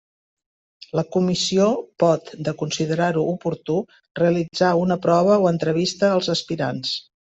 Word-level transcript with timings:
La 0.99 1.03
comissió 1.15 1.67
pot, 2.05 2.33
de 2.49 2.55
considerar-ho 2.63 3.29
oportú, 3.37 3.79
realitzar 4.23 4.75
una 4.85 5.01
prova 5.09 5.41
o 5.47 5.51
entrevista 5.57 6.15
als 6.19 6.37
aspirants. 6.39 7.01